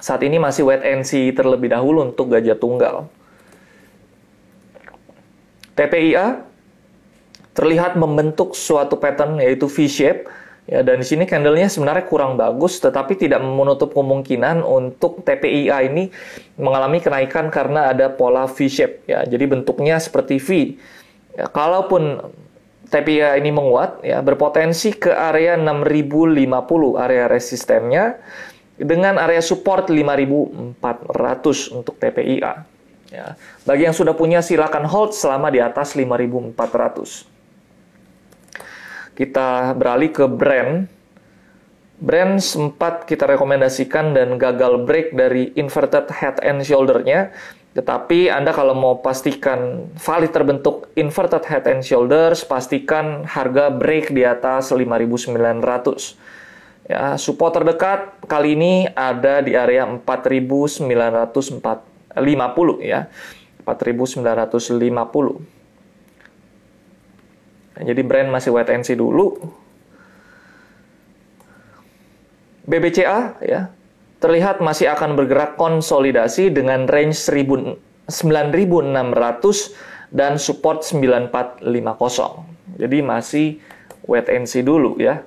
Saat 0.00 0.20
ini 0.24 0.40
masih 0.40 0.64
wait 0.64 0.80
and 0.80 1.04
see 1.04 1.28
terlebih 1.36 1.68
dahulu 1.68 2.00
untuk 2.00 2.32
gajah 2.32 2.56
tunggal. 2.56 3.04
TPIA 5.76 6.40
terlihat 7.52 8.00
membentuk 8.00 8.56
suatu 8.56 8.96
pattern 8.96 9.36
yaitu 9.36 9.68
V-shape 9.68 10.24
ya 10.64 10.80
dan 10.80 11.00
di 11.00 11.06
sini 11.08 11.28
candlenya 11.28 11.68
sebenarnya 11.68 12.08
kurang 12.08 12.40
bagus 12.40 12.80
tetapi 12.80 13.20
tidak 13.20 13.44
menutup 13.44 13.92
kemungkinan 13.92 14.64
untuk 14.64 15.20
TPIA 15.24 15.92
ini 15.92 16.08
mengalami 16.56 17.04
kenaikan 17.04 17.52
karena 17.52 17.92
ada 17.92 18.08
pola 18.08 18.48
V-shape 18.48 19.04
ya 19.08 19.28
jadi 19.28 19.44
bentuknya 19.44 20.00
seperti 20.00 20.40
V 20.40 20.48
ya, 21.36 21.48
kalaupun 21.48 22.32
TPIA 22.86 23.34
ini 23.42 23.50
menguat 23.50 24.06
ya 24.06 24.22
berpotensi 24.22 24.94
ke 24.94 25.10
area 25.10 25.58
6050 25.58 27.02
area 27.02 27.24
resistennya 27.26 28.22
dengan 28.78 29.18
area 29.18 29.40
support 29.42 29.88
5400 29.90 30.78
untuk 31.74 31.98
TPIA. 31.98 32.62
Ya. 33.10 33.38
Bagi 33.64 33.86
yang 33.88 33.96
sudah 33.96 34.12
punya 34.12 34.42
silakan 34.42 34.84
hold 34.86 35.14
selama 35.14 35.50
di 35.50 35.62
atas 35.62 35.94
5400. 35.96 37.26
Kita 39.16 39.72
beralih 39.72 40.12
ke 40.12 40.28
brand. 40.28 40.84
Brand 41.96 42.36
sempat 42.44 43.08
kita 43.08 43.24
rekomendasikan 43.24 44.12
dan 44.12 44.36
gagal 44.36 44.84
break 44.84 45.16
dari 45.16 45.56
inverted 45.56 46.12
head 46.12 46.36
and 46.44 46.60
shoulder-nya 46.60 47.32
tetapi 47.76 48.32
Anda 48.32 48.56
kalau 48.56 48.72
mau 48.72 49.04
pastikan 49.04 49.92
valid 50.00 50.32
terbentuk 50.32 50.88
inverted 50.96 51.44
head 51.44 51.68
and 51.68 51.84
shoulders, 51.84 52.40
pastikan 52.40 53.28
harga 53.28 53.68
break 53.68 54.16
di 54.16 54.24
atas 54.24 54.72
5.900. 54.72 55.36
Ya, 56.88 57.20
support 57.20 57.52
terdekat 57.52 58.16
kali 58.24 58.56
ini 58.56 58.88
ada 58.96 59.44
di 59.44 59.52
area 59.52 59.84
4.950 59.84 60.88
ya. 62.80 63.12
4.950. 63.68 64.24
Nah, 67.76 67.82
jadi 67.84 68.00
brand 68.00 68.32
masih 68.32 68.56
wait 68.56 68.72
and 68.72 68.88
see 68.88 68.96
dulu. 68.96 69.36
BBCA 72.64 73.36
ya, 73.44 73.68
terlihat 74.18 74.64
masih 74.64 74.88
akan 74.92 75.16
bergerak 75.16 75.60
konsolidasi 75.60 76.48
dengan 76.48 76.88
range 76.88 77.20
9600 77.20 78.08
dan 80.14 80.38
support 80.40 80.86
9450. 80.86 82.80
Jadi 82.80 82.98
masih 83.04 83.46
wait 84.06 84.28
and 84.32 84.48
see 84.48 84.62
dulu 84.64 84.96
ya. 84.96 85.22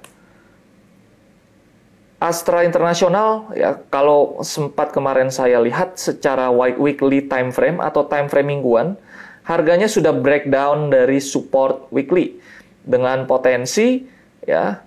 Astra 2.19 2.67
Internasional 2.67 3.47
ya 3.56 3.80
kalau 3.88 4.43
sempat 4.43 4.91
kemarin 4.91 5.32
saya 5.32 5.63
lihat 5.63 5.95
secara 5.95 6.52
weekly 6.52 7.23
time 7.32 7.47
frame 7.56 7.80
atau 7.80 8.04
time 8.12 8.28
frame 8.28 8.60
mingguan 8.60 8.99
harganya 9.47 9.88
sudah 9.88 10.12
breakdown 10.12 10.91
dari 10.91 11.23
support 11.23 11.88
weekly 11.95 12.36
dengan 12.84 13.23
potensi 13.23 14.04
ya 14.43 14.84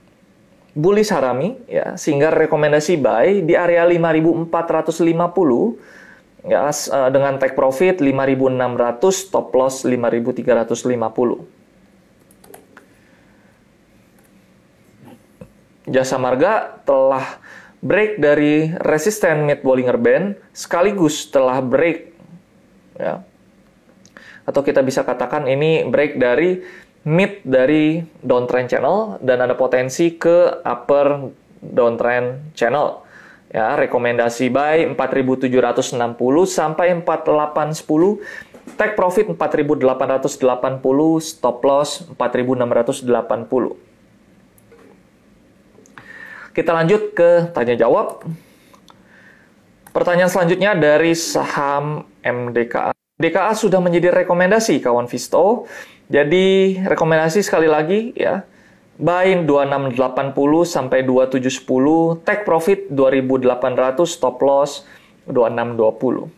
bullish 0.72 1.12
harami 1.12 1.60
ya 1.68 2.00
sehingga 2.00 2.32
rekomendasi 2.32 2.96
buy 2.96 3.44
di 3.44 3.60
area 3.60 3.84
5450 3.84 6.00
ya 6.46 6.70
uh, 6.70 7.10
dengan 7.14 7.38
take 7.38 7.54
profit 7.54 8.02
5.600 8.02 8.08
stop 9.14 9.54
loss 9.54 9.86
5.350 9.86 11.62
Jasa 15.92 16.16
Marga 16.16 16.80
telah 16.88 17.42
break 17.82 18.22
dari 18.22 18.70
resisten 18.86 19.44
mid 19.50 19.66
Bollinger 19.66 19.98
Band 19.98 20.38
sekaligus 20.54 21.28
telah 21.34 21.60
break 21.60 22.14
ya. 22.96 23.26
Atau 24.46 24.62
kita 24.64 24.86
bisa 24.86 25.04
katakan 25.04 25.50
ini 25.50 25.84
break 25.90 26.22
dari 26.22 26.62
mid 27.04 27.42
dari 27.42 28.00
downtrend 28.22 28.70
channel 28.70 29.18
dan 29.26 29.42
ada 29.42 29.58
potensi 29.58 30.16
ke 30.16 30.62
upper 30.62 31.34
downtrend 31.60 32.54
channel 32.54 33.01
Ya, 33.52 33.76
rekomendasi 33.76 34.48
buy 34.48 34.88
4760 34.96 35.92
sampai 36.48 36.96
4810, 37.04 38.24
take 38.80 38.96
profit 38.96 39.28
4880, 39.28 41.20
stop 41.20 41.60
loss 41.68 42.08
4680. 42.16 43.76
Kita 46.56 46.72
lanjut 46.72 47.12
ke 47.12 47.52
tanya 47.52 47.76
jawab. 47.76 48.24
Pertanyaan 49.92 50.32
selanjutnya 50.32 50.72
dari 50.72 51.12
saham 51.12 52.08
MDKA. 52.24 52.96
MDKA 53.20 53.52
sudah 53.52 53.84
menjadi 53.84 54.24
rekomendasi 54.24 54.80
kawan 54.80 55.12
Visto. 55.12 55.68
Jadi 56.08 56.80
rekomendasi 56.88 57.44
sekali 57.44 57.68
lagi 57.68 58.16
ya 58.16 58.48
Buy 59.02 59.34
2680 59.50 59.98
sampai 60.62 61.02
2710, 61.02 62.22
take 62.22 62.46
profit 62.46 62.86
2800, 62.94 64.06
stop 64.06 64.38
loss 64.46 64.86
2620. 65.26 66.30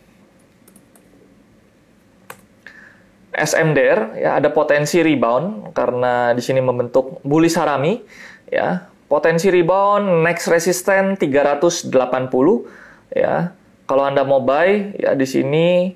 SMDR 3.34 4.14
ya 4.16 4.38
ada 4.38 4.48
potensi 4.54 5.02
rebound 5.02 5.74
karena 5.74 6.30
di 6.32 6.40
sini 6.40 6.62
membentuk 6.62 7.20
bullish 7.26 7.58
harami 7.58 8.00
ya. 8.48 8.88
Potensi 9.10 9.52
rebound 9.52 10.24
next 10.24 10.48
resistance 10.48 11.20
380 11.20 11.92
ya. 13.12 13.52
Kalau 13.84 14.08
Anda 14.08 14.24
mau 14.24 14.40
buy 14.40 14.96
ya 14.96 15.12
di 15.12 15.26
sini 15.28 15.92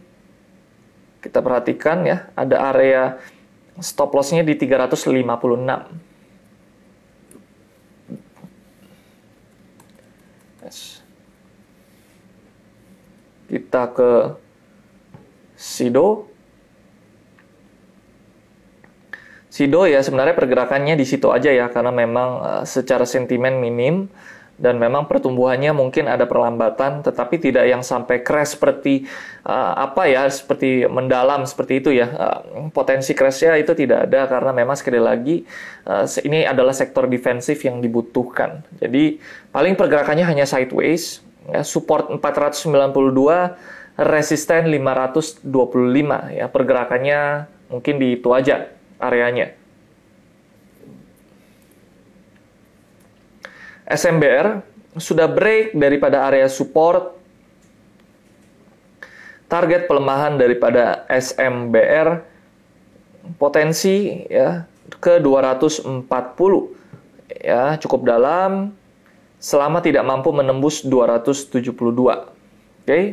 kita 1.24 1.40
perhatikan 1.40 2.04
ya 2.04 2.28
ada 2.36 2.68
area 2.74 3.16
stop 3.80 4.12
loss-nya 4.12 4.44
di 4.44 4.58
356. 4.58 6.07
Kita 13.48 13.90
ke 13.96 14.36
Sido. 15.58 16.30
Sido 19.50 19.82
ya 19.90 19.98
sebenarnya 20.04 20.38
pergerakannya 20.38 20.94
di 20.94 21.02
situ 21.02 21.34
aja 21.34 21.50
ya 21.50 21.66
karena 21.72 21.90
memang 21.90 22.28
uh, 22.38 22.64
secara 22.68 23.02
sentimen 23.02 23.58
minim 23.58 24.06
dan 24.58 24.74
memang 24.76 25.06
pertumbuhannya 25.06 25.70
mungkin 25.70 26.10
ada 26.10 26.26
perlambatan 26.26 27.06
tetapi 27.06 27.38
tidak 27.38 27.64
yang 27.70 27.80
sampai 27.80 28.26
crash 28.26 28.58
seperti 28.58 29.06
uh, 29.46 29.78
apa 29.78 30.10
ya 30.10 30.26
seperti 30.26 30.84
mendalam 30.90 31.46
seperti 31.46 31.78
itu 31.78 31.90
ya 31.94 32.10
uh, 32.10 32.38
potensi 32.74 33.14
crashnya 33.14 33.54
itu 33.54 33.72
tidak 33.78 34.10
ada 34.10 34.26
karena 34.26 34.50
memang 34.50 34.74
sekali 34.74 34.98
lagi 34.98 35.46
uh, 35.86 36.04
ini 36.26 36.42
adalah 36.42 36.74
sektor 36.74 37.06
defensif 37.06 37.62
yang 37.62 37.78
dibutuhkan 37.78 38.66
jadi 38.82 39.22
paling 39.54 39.78
pergerakannya 39.78 40.26
hanya 40.26 40.44
sideways 40.44 41.22
ya, 41.50 41.64
support 41.64 42.12
492 42.12 42.72
resisten 43.98 44.70
525 44.70 45.42
ya 46.30 46.46
pergerakannya 46.46 47.50
mungkin 47.66 47.94
di 47.98 48.14
itu 48.14 48.30
aja 48.30 48.70
areanya. 49.02 49.58
SMBR 53.88 54.62
sudah 55.00 55.26
break 55.26 55.72
daripada 55.74 56.28
area 56.28 56.46
support. 56.46 57.16
Target 59.48 59.88
pelemahan 59.88 60.36
daripada 60.36 61.08
SMBR 61.08 62.20
potensi 63.40 64.28
ya 64.28 64.68
ke 65.00 65.16
240 65.20 66.04
ya 67.32 67.80
cukup 67.80 68.04
dalam 68.04 68.76
selama 69.38 69.78
tidak 69.82 70.02
mampu 70.06 70.34
menembus 70.34 70.82
272. 70.86 71.74
Oke. 71.74 72.26
Okay? 72.84 73.04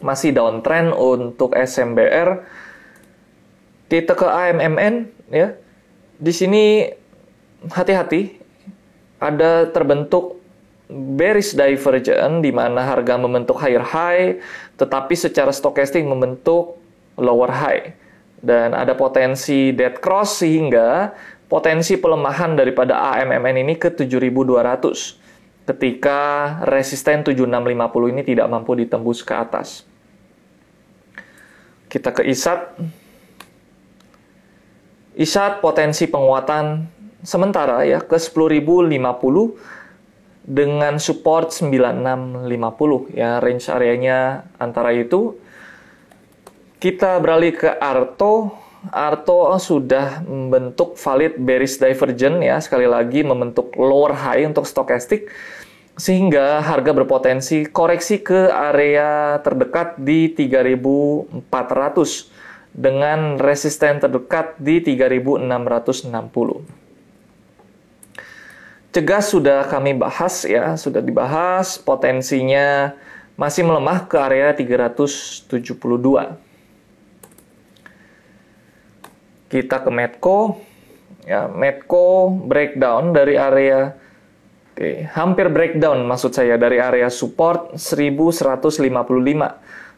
Masih 0.00 0.30
downtrend 0.34 0.94
untuk 0.94 1.54
SMBR. 1.54 2.46
Kita 3.86 4.12
ke 4.18 4.26
AMMN 4.26 4.94
ya. 5.30 5.54
Di 6.16 6.32
sini 6.32 6.90
hati-hati 7.70 8.38
ada 9.22 9.68
terbentuk 9.70 10.36
bearish 10.90 11.56
divergence 11.58 12.42
di 12.44 12.50
mana 12.54 12.86
harga 12.86 13.18
membentuk 13.18 13.58
higher 13.58 13.82
high 13.82 14.38
tetapi 14.78 15.14
secara 15.18 15.50
stokastik 15.50 16.06
membentuk 16.06 16.78
lower 17.18 17.50
high 17.50 17.96
dan 18.38 18.76
ada 18.76 18.94
potensi 18.94 19.74
dead 19.74 19.98
cross 19.98 20.44
sehingga 20.44 21.10
potensi 21.46 21.94
pelemahan 21.98 22.58
daripada 22.58 23.14
AMMN 23.14 23.62
ini 23.62 23.74
ke 23.78 23.94
7200 23.94 25.66
ketika 25.66 26.20
resisten 26.66 27.26
7650 27.26 28.12
ini 28.14 28.22
tidak 28.22 28.46
mampu 28.46 28.78
ditembus 28.78 29.26
ke 29.26 29.34
atas. 29.34 29.82
Kita 31.90 32.14
ke 32.14 32.22
ISAT. 32.26 32.78
ISAT 35.16 35.58
potensi 35.64 36.06
penguatan 36.06 36.86
sementara 37.26 37.82
ya 37.82 37.98
ke 38.02 38.14
10.050 38.14 38.90
dengan 40.46 41.02
support 41.02 41.50
9650 41.50 43.18
ya 43.18 43.42
range 43.42 43.66
areanya 43.66 44.46
antara 44.62 44.94
itu 44.94 45.34
kita 46.78 47.18
beralih 47.18 47.50
ke 47.56 47.66
Arto 47.66 48.54
Arto 48.92 49.54
sudah 49.58 50.22
membentuk 50.22 50.94
valid 51.00 51.38
bearish 51.40 51.78
divergence 51.80 52.40
ya 52.44 52.56
sekali 52.62 52.86
lagi 52.86 53.26
membentuk 53.26 53.74
lower 53.74 54.14
high 54.14 54.46
untuk 54.46 54.66
stokastik 54.68 55.30
sehingga 55.96 56.60
harga 56.60 56.92
berpotensi 56.92 57.64
koreksi 57.72 58.20
ke 58.20 58.52
area 58.52 59.40
terdekat 59.40 59.96
di 59.96 60.28
3400 60.28 61.32
dengan 62.76 63.40
resisten 63.40 63.96
terdekat 64.04 64.60
di 64.60 64.84
3660. 64.84 65.40
Cegas 68.92 69.24
sudah 69.28 69.64
kami 69.68 69.96
bahas 69.96 70.44
ya, 70.44 70.76
sudah 70.76 71.00
dibahas 71.00 71.80
potensinya 71.80 72.92
masih 73.36 73.64
melemah 73.64 74.04
ke 74.08 74.16
area 74.20 74.52
372. 74.52 76.45
Kita 79.46 79.82
ke 79.82 79.90
Medco. 79.90 80.58
Ya, 81.26 81.50
Medco 81.50 82.30
breakdown 82.30 83.10
dari 83.10 83.34
area 83.34 83.94
hampir 85.16 85.48
breakdown 85.48 86.04
maksud 86.04 86.36
saya 86.36 86.60
dari 86.60 86.76
area 86.76 87.08
support 87.08 87.80
1155. 87.80 88.84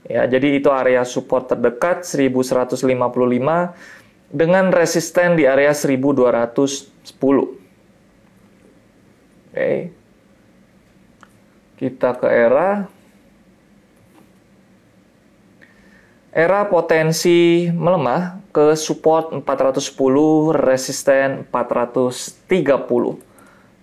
Ya, 0.09 0.25
jadi 0.31 0.57
itu 0.57 0.71
area 0.71 1.03
support 1.03 1.51
terdekat 1.51 2.07
1155 2.07 3.75
dengan 4.31 4.71
resisten 4.71 5.35
di 5.35 5.45
area 5.45 5.75
1210. 5.75 7.59
Oke. 9.49 9.73
Kita 11.79 12.11
ke 12.19 12.29
era 12.31 12.87
era 16.33 16.69
potensi 16.69 17.69
melemah 17.73 18.39
ke 18.53 18.77
support 18.77 19.33
410, 19.33 20.53
resisten 20.53 21.45
430. 21.49 23.19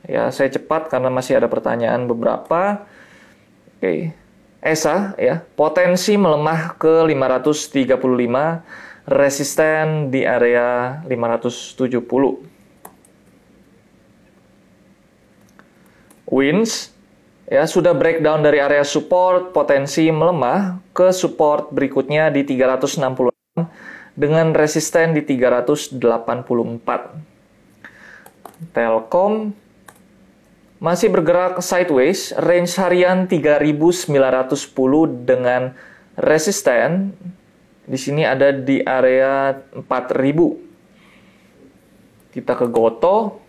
Ya, 0.06 0.30
saya 0.30 0.50
cepat 0.54 0.90
karena 0.90 1.10
masih 1.10 1.42
ada 1.42 1.50
pertanyaan 1.50 2.06
beberapa. 2.06 2.86
Oke. 3.78 4.14
ESA 4.66 5.14
ya, 5.22 5.46
potensi 5.54 6.18
melemah 6.18 6.74
ke 6.82 7.06
535, 7.06 8.66
resisten 9.06 10.10
di 10.10 10.26
area 10.26 11.02
570. 11.06 12.42
Wins 16.26 16.95
ya 17.46 17.70
sudah 17.70 17.94
breakdown 17.94 18.42
dari 18.42 18.58
area 18.58 18.82
support 18.82 19.54
potensi 19.54 20.10
melemah 20.10 20.82
ke 20.94 21.14
support 21.14 21.70
berikutnya 21.70 22.34
di 22.34 22.42
366 22.46 23.30
dengan 24.16 24.56
resisten 24.56 25.14
di 25.14 25.22
384. 25.22 26.00
Telkom 28.72 29.52
masih 30.80 31.12
bergerak 31.12 31.60
sideways, 31.64 32.34
range 32.36 32.76
harian 32.80 33.28
3910 33.28 34.08
dengan 35.24 35.76
resisten 36.16 37.12
di 37.86 38.02
sini 38.02 38.26
ada 38.26 38.50
di 38.50 38.82
area 38.82 39.62
4000. 39.78 42.34
Kita 42.34 42.58
ke 42.58 42.66
Goto. 42.66 43.45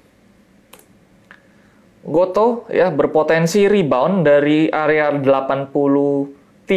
Goto 2.07 2.71
ya 2.71 2.95
berpotensi 2.95 3.67
rebound 3.67 4.23
dari 4.23 4.71
area 4.71 5.11
83 5.11 6.71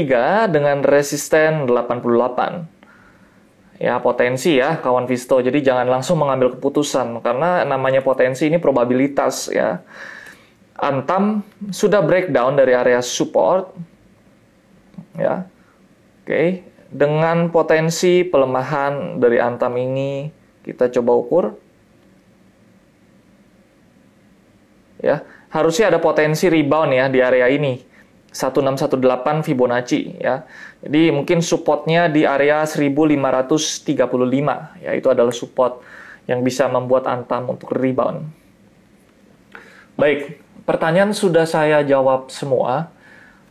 dengan 0.49 0.81
resisten 0.81 1.69
88. 1.69 3.77
Ya 3.77 4.01
potensi 4.01 4.57
ya 4.57 4.81
kawan 4.81 5.05
Visto. 5.05 5.37
Jadi 5.37 5.61
jangan 5.61 5.85
langsung 5.85 6.17
mengambil 6.17 6.57
keputusan 6.57 7.21
karena 7.21 7.61
namanya 7.61 8.01
potensi 8.01 8.49
ini 8.49 8.57
probabilitas 8.57 9.53
ya. 9.53 9.85
Antam 10.79 11.43
sudah 11.69 11.99
breakdown 12.01 12.57
dari 12.57 12.73
area 12.73 12.97
support. 13.05 13.69
Ya. 15.13 15.45
Oke, 16.25 16.65
dengan 16.89 17.53
potensi 17.53 18.25
pelemahan 18.25 19.21
dari 19.21 19.37
Antam 19.37 19.77
ini 19.77 20.25
kita 20.65 20.89
coba 20.89 21.13
ukur. 21.13 21.68
Ya, 24.99 25.23
harusnya 25.49 25.89
ada 25.89 25.99
potensi 26.03 26.51
rebound 26.51 26.91
ya 26.91 27.05
di 27.07 27.19
area 27.23 27.47
ini. 27.47 27.89
1618 28.29 29.41
Fibonacci 29.41 30.21
ya. 30.21 30.45
Jadi 30.85 31.09
mungkin 31.09 31.41
supportnya 31.41 32.05
di 32.05 32.29
area 32.29 32.61
1535 32.61 33.89
ya 34.85 34.91
itu 34.93 35.07
adalah 35.09 35.33
support 35.33 35.81
yang 36.29 36.45
bisa 36.45 36.69
membuat 36.69 37.09
Antam 37.09 37.57
untuk 37.57 37.73
rebound. 37.73 38.29
Baik, 39.97 40.37
pertanyaan 40.63 41.11
sudah 41.11 41.49
saya 41.49 41.81
jawab 41.81 42.29
semua 42.29 42.93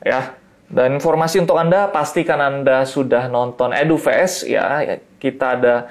ya. 0.01 0.39
Dan 0.69 1.01
informasi 1.01 1.41
untuk 1.41 1.57
Anda 1.57 1.89
pastikan 1.89 2.39
Anda 2.39 2.85
sudah 2.85 3.27
nonton 3.27 3.73
EduFS 3.73 4.47
ya. 4.47 4.85
Kita 5.17 5.59
ada 5.59 5.89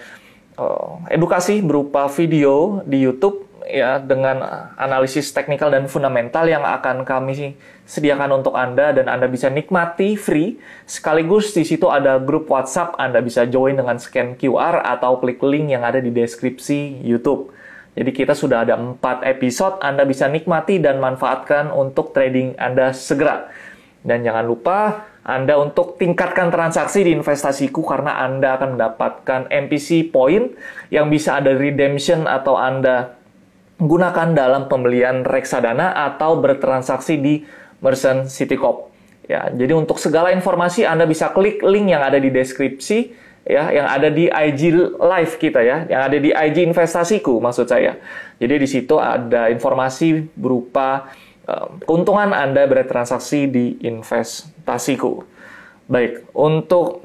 uh, 0.55 1.01
edukasi 1.09 1.59
berupa 1.65 2.05
video 2.07 2.85
di 2.85 3.03
YouTube 3.03 3.46
ya 3.67 3.99
dengan 3.99 4.39
analisis 4.79 5.29
teknikal 5.35 5.67
dan 5.67 5.91
fundamental 5.91 6.47
yang 6.47 6.63
akan 6.63 7.03
kami 7.03 7.59
sediakan 7.83 8.39
untuk 8.39 8.55
Anda 8.55 8.95
dan 8.95 9.11
Anda 9.11 9.27
bisa 9.27 9.51
nikmati 9.51 10.15
free. 10.15 10.59
Sekaligus 10.87 11.51
di 11.51 11.67
situ 11.67 11.91
ada 11.91 12.17
grup 12.17 12.47
WhatsApp 12.47 12.95
Anda 12.95 13.19
bisa 13.19 13.43
join 13.45 13.75
dengan 13.75 13.99
scan 13.99 14.39
QR 14.39 14.81
atau 14.83 15.19
klik 15.19 15.43
link 15.43 15.71
yang 15.71 15.83
ada 15.83 15.99
di 15.99 16.09
deskripsi 16.09 17.03
YouTube. 17.03 17.51
Jadi 17.97 18.13
kita 18.13 18.37
sudah 18.37 18.61
ada 18.61 18.77
4 18.77 19.25
episode, 19.25 19.81
Anda 19.81 20.05
bisa 20.05 20.29
nikmati 20.29 20.77
dan 20.77 21.01
manfaatkan 21.01 21.73
untuk 21.73 22.13
trading 22.13 22.53
Anda 22.61 22.93
segera. 22.93 23.49
Dan 24.05 24.21
jangan 24.21 24.45
lupa 24.45 25.09
Anda 25.25 25.57
untuk 25.57 25.97
tingkatkan 25.97 26.53
transaksi 26.53 27.03
di 27.03 27.11
investasiku 27.11 27.81
karena 27.81 28.21
Anda 28.21 28.55
akan 28.55 28.77
mendapatkan 28.77 29.41
MPC 29.49 30.13
point 30.13 30.53
yang 30.93 31.09
bisa 31.09 31.41
ada 31.41 31.57
redemption 31.57 32.29
atau 32.29 32.53
Anda 32.55 33.17
gunakan 33.77 34.33
dalam 34.33 34.65
pembelian 34.65 35.21
reksadana 35.21 35.93
atau 35.93 36.41
bertransaksi 36.41 37.15
di 37.21 37.45
Merchant 37.81 38.25
City 38.25 38.57
Corp. 38.57 38.89
Ya, 39.27 39.51
jadi 39.51 39.75
untuk 39.75 39.99
segala 39.99 40.31
informasi 40.31 40.87
Anda 40.87 41.03
bisa 41.03 41.29
klik 41.35 41.59
link 41.59 41.91
yang 41.91 41.99
ada 41.99 42.15
di 42.15 42.31
deskripsi 42.31 43.27
ya 43.47 43.71
yang 43.71 43.87
ada 43.87 44.11
di 44.11 44.27
IG 44.27 44.75
Live 44.95 45.33
kita 45.39 45.63
ya, 45.63 45.83
yang 45.87 46.01
ada 46.07 46.17
di 46.19 46.31
IG 46.31 46.63
investasiku 46.63 47.39
maksud 47.39 47.67
saya. 47.67 47.99
Jadi 48.39 48.55
di 48.55 48.67
situ 48.67 48.95
ada 48.99 49.51
informasi 49.51 50.31
berupa 50.35 51.11
uh, 51.47 51.75
keuntungan 51.83 52.31
Anda 52.31 52.67
bertransaksi 52.67 53.51
di 53.51 53.65
investasiku. 53.83 55.23
Baik, 55.87 56.27
untuk 56.35 57.03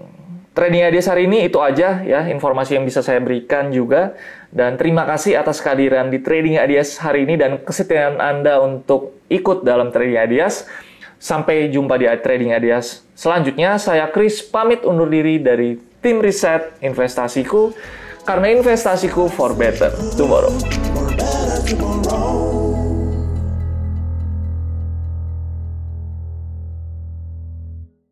trading 0.53 0.85
ideas 0.85 1.09
hari 1.09 1.25
ini 1.25 1.49
itu 1.49 1.59
aja 1.61 2.05
ya 2.05 2.29
informasi 2.29 2.77
yang 2.77 2.85
bisa 2.85 3.01
saya 3.01 3.19
berikan 3.21 3.73
juga 3.73 4.17
dan 4.53 4.77
terima 4.77 5.09
kasih 5.09 5.41
atas 5.41 5.65
kehadiran 5.65 6.13
di 6.13 6.21
trading 6.21 6.61
ideas 6.61 7.01
hari 7.01 7.25
ini 7.25 7.41
dan 7.41 7.57
kesetiaan 7.65 8.21
Anda 8.21 8.61
untuk 8.61 9.17
ikut 9.33 9.65
dalam 9.65 9.89
trading 9.89 10.21
ideas. 10.21 10.69
Sampai 11.23 11.71
jumpa 11.71 12.03
di 12.03 12.11
trading 12.19 12.51
ideas 12.51 13.07
selanjutnya. 13.15 13.79
Saya 13.79 14.11
Chris 14.11 14.43
pamit 14.43 14.83
undur 14.83 15.07
diri 15.07 15.39
dari 15.39 15.79
tim 16.03 16.19
riset 16.19 16.75
investasiku 16.83 17.71
karena 18.27 18.51
investasiku 18.51 19.31
for 19.31 19.55
better 19.55 19.95
tomorrow. 20.19 20.51